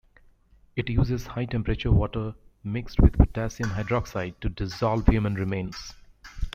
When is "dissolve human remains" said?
4.49-5.93